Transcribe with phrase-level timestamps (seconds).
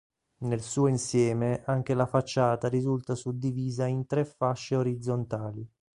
[0.39, 5.63] Nel suo insieme anche la facciata risulta suddivisa in tre fasce orizzontali.